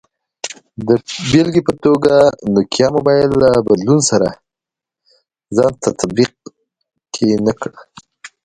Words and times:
د 0.87 0.89
بېلګې 1.31 1.61
په 1.67 1.73
توګه، 1.83 2.13
نوکیا 2.53 2.87
موبایل 2.95 3.31
له 3.43 3.49
بدلون 3.67 3.99
سره 4.09 4.27
ځان 5.55 5.73
تطابق 5.83 6.31
کې 7.13 7.29
نه 7.45 7.53
کړ. 7.59 7.71